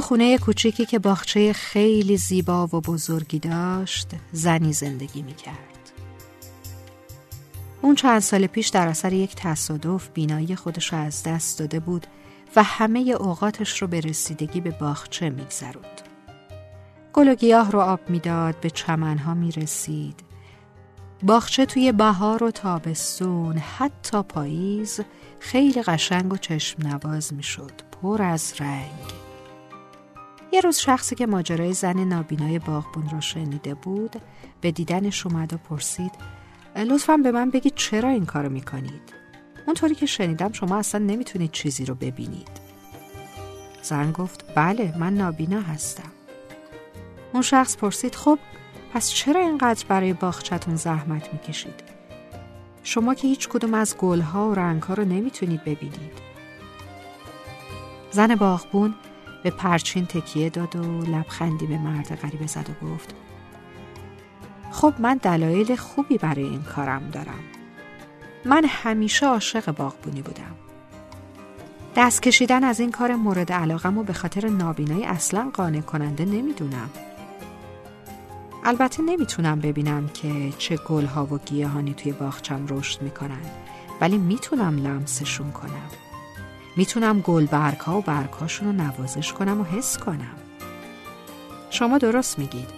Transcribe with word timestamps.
خونه 0.00 0.38
کوچیکی 0.38 0.86
که 0.86 0.98
باغچه 0.98 1.52
خیلی 1.52 2.16
زیبا 2.16 2.66
و 2.66 2.80
بزرگی 2.80 3.38
داشت 3.38 4.08
زنی 4.32 4.72
زندگی 4.72 5.22
می 5.22 5.34
کرد. 5.34 5.92
اون 7.82 7.94
چند 7.94 8.20
سال 8.20 8.46
پیش 8.46 8.68
در 8.68 8.88
اثر 8.88 9.12
یک 9.12 9.34
تصادف 9.36 10.08
بینایی 10.14 10.56
خودش 10.56 10.92
رو 10.92 10.98
از 10.98 11.22
دست 11.22 11.58
داده 11.58 11.80
بود 11.80 12.06
و 12.56 12.62
همه 12.62 13.00
اوقاتش 13.00 13.82
رو 13.82 13.88
به 13.88 14.00
رسیدگی 14.00 14.60
به 14.60 14.70
باغچه 14.70 15.30
میگذرود. 15.30 16.00
گل 17.12 17.28
و 17.28 17.34
گیاه 17.34 17.70
رو 17.70 17.80
آب 17.80 18.00
می‌داد 18.08 18.60
به 18.60 18.70
چمنها 18.70 19.34
می 19.34 19.52
رسید. 19.52 20.20
باغچه 21.22 21.66
توی 21.66 21.92
بهار 21.92 22.44
و 22.44 22.50
تابستون 22.50 23.58
حتی 23.58 24.22
پاییز 24.22 25.00
خیلی 25.40 25.82
قشنگ 25.82 26.32
و 26.32 26.36
چشم 26.36 26.88
نواز 26.88 27.34
می 27.34 27.42
شد 27.42 27.72
پر 28.02 28.22
از 28.22 28.54
رنگ 28.58 29.31
یه 30.52 30.60
روز 30.60 30.76
شخصی 30.76 31.14
که 31.14 31.26
ماجرای 31.26 31.72
زن 31.72 32.04
نابینای 32.04 32.58
باغبون 32.58 33.08
را 33.08 33.20
شنیده 33.20 33.74
بود 33.74 34.16
به 34.60 34.70
دیدنش 34.70 35.26
اومد 35.26 35.52
و 35.52 35.56
پرسید 35.56 36.12
لطفا 36.76 37.16
به 37.16 37.32
من 37.32 37.50
بگید 37.50 37.74
چرا 37.74 38.08
این 38.08 38.26
کارو 38.26 38.48
می‌کنید؟ 38.48 39.12
اونطوری 39.66 39.94
که 39.94 40.06
شنیدم 40.06 40.52
شما 40.52 40.76
اصلا 40.76 41.04
نمی‌تونید 41.04 41.50
چیزی 41.50 41.84
رو 41.84 41.94
ببینید. 41.94 42.48
زن 43.82 44.12
گفت 44.12 44.54
بله 44.54 44.94
من 44.98 45.14
نابینا 45.14 45.60
هستم. 45.60 46.12
اون 47.32 47.42
شخص 47.42 47.76
پرسید 47.76 48.14
خب 48.14 48.38
پس 48.94 49.10
چرا 49.10 49.40
اینقدر 49.40 49.84
برای 49.88 50.12
باغچتون 50.12 50.76
زحمت 50.76 51.32
می‌کشید؟ 51.32 51.82
شما 52.82 53.14
که 53.14 53.28
هیچ 53.28 53.48
کدوم 53.48 53.74
از 53.74 53.96
گلها 53.96 54.50
و 54.50 54.54
رنگها 54.54 54.94
رو 54.94 55.04
نمی‌تونید 55.04 55.64
ببینید. 55.64 56.18
زن 58.10 58.34
باغبون 58.34 58.94
به 59.42 59.50
پرچین 59.50 60.06
تکیه 60.06 60.50
داد 60.50 60.76
و 60.76 61.02
لبخندی 61.02 61.66
به 61.66 61.78
مرد 61.78 62.14
غریبه 62.14 62.46
زد 62.46 62.66
و 62.70 62.86
گفت 62.86 63.14
خب 64.70 64.94
من 64.98 65.16
دلایل 65.16 65.76
خوبی 65.76 66.18
برای 66.18 66.44
این 66.44 66.62
کارم 66.62 67.10
دارم. 67.12 67.40
من 68.44 68.64
همیشه 68.68 69.26
عاشق 69.26 69.74
باغبونی 69.74 70.22
بودم. 70.22 70.54
دست 71.96 72.22
کشیدن 72.22 72.64
از 72.64 72.80
این 72.80 72.90
کار 72.90 73.14
مورد 73.14 73.52
علاقم 73.52 73.98
و 73.98 74.02
به 74.02 74.12
خاطر 74.12 74.48
نابینایی 74.48 75.04
اصلا 75.04 75.50
قانع 75.54 75.80
کننده 75.80 76.24
نمی‌دونم. 76.24 76.90
البته 78.64 79.02
نمی‌تونم 79.02 79.60
ببینم 79.60 80.08
که 80.08 80.52
چه 80.58 80.76
گلها 80.76 81.26
و 81.26 81.38
گیاهانی 81.38 81.94
توی 81.94 82.12
باغچم 82.12 82.66
رشد 82.68 83.02
می‌کنن 83.02 83.42
ولی 84.00 84.18
می‌تونم 84.18 84.76
لمسشون 84.76 85.50
کنم. 85.50 85.88
می‌تونم 86.76 87.20
گل 87.20 87.46
برگها 87.46 87.98
و 87.98 88.02
برگهاشون 88.02 88.68
رو 88.68 88.84
نوازش 88.84 89.32
کنم 89.32 89.60
و 89.60 89.64
حس 89.64 89.98
کنم. 89.98 90.36
شما 91.70 91.98
درست 91.98 92.38
میگید. 92.38 92.68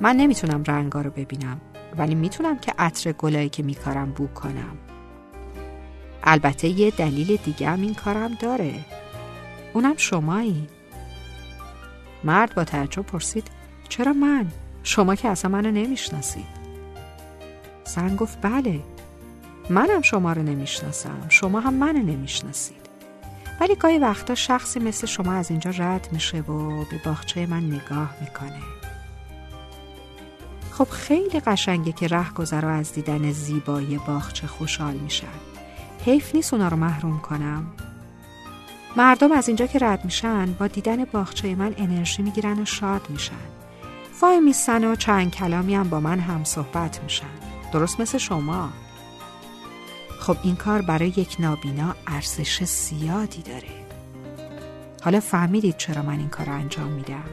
من 0.00 0.16
نمی‌تونم 0.16 0.64
رنگا 0.66 1.00
رو 1.00 1.10
ببینم 1.10 1.60
ولی 1.98 2.14
می‌تونم 2.14 2.58
که 2.58 2.74
عطر 2.78 3.12
گلایی 3.12 3.48
که 3.48 3.62
میکارم 3.62 4.10
بو 4.10 4.26
کنم. 4.26 4.76
البته 6.22 6.68
یه 6.68 6.90
دلیل 6.90 7.36
دیگه 7.36 7.68
هم 7.70 7.80
این 7.80 7.94
کارم 7.94 8.34
داره. 8.34 8.74
اونم 9.74 9.96
شمایی. 9.96 10.68
مرد 12.24 12.54
با 12.54 12.64
تعجب 12.64 13.02
پرسید 13.02 13.50
چرا 13.88 14.12
من؟ 14.12 14.46
شما 14.82 15.14
که 15.14 15.28
اصلا 15.28 15.50
منو 15.50 15.70
نمی‌شناسید. 15.70 16.58
زن 17.84 18.16
گفت 18.16 18.38
بله. 18.42 18.80
منم 19.70 20.02
شما 20.02 20.32
رو 20.32 20.42
نمی‌شناسم. 20.42 21.26
شما 21.28 21.60
هم 21.60 21.74
منو 21.74 21.98
نمی‌شناسید. 21.98 22.87
ولی 23.60 23.74
گاهی 23.74 23.98
وقتا 23.98 24.34
شخصی 24.34 24.80
مثل 24.80 25.06
شما 25.06 25.32
از 25.32 25.50
اینجا 25.50 25.70
رد 25.70 26.08
میشه 26.12 26.40
و 26.40 26.84
به 26.84 27.00
باغچه 27.04 27.46
من 27.46 27.66
نگاه 27.66 28.14
می‌کنه. 28.20 28.62
خب 30.72 30.88
خیلی 30.90 31.40
قشنگه 31.40 31.92
که 31.92 32.08
رهگذرا 32.08 32.70
از 32.70 32.92
دیدن 32.92 33.32
زیبایی 33.32 33.98
باغچه 34.06 34.46
خوشحال 34.46 34.94
میشن 34.94 35.26
حیف 36.04 36.34
نیست 36.34 36.54
اونا 36.54 36.68
رو 36.68 36.76
محروم 36.76 37.18
کنم. 37.18 37.66
مردم 38.96 39.32
از 39.32 39.48
اینجا 39.48 39.66
که 39.66 39.78
رد 39.78 40.04
میشن 40.04 40.52
با 40.52 40.66
دیدن 40.66 41.04
باغچه 41.04 41.54
من 41.54 41.74
انرژی 41.78 42.22
می‌گیرن 42.22 42.58
و 42.58 42.64
شاد 42.64 43.06
میشن. 43.08 43.32
وای 44.22 44.40
میسن 44.40 44.84
و 44.84 44.96
چند 44.96 45.30
کلامی 45.30 45.74
هم 45.74 45.88
با 45.88 46.00
من 46.00 46.18
هم 46.18 46.44
صحبت 46.44 47.02
میشن. 47.02 47.26
درست 47.72 48.00
مثل 48.00 48.18
شما. 48.18 48.68
خب 50.28 50.36
این 50.42 50.56
کار 50.56 50.82
برای 50.82 51.08
یک 51.08 51.36
نابینا 51.38 51.94
ارزش 52.06 52.64
زیادی 52.64 53.42
داره. 53.42 53.68
حالا 55.02 55.20
فهمیدید 55.20 55.76
چرا 55.76 56.02
من 56.02 56.18
این 56.18 56.28
کار 56.28 56.50
انجام 56.50 56.88
میدم؟ 56.92 57.24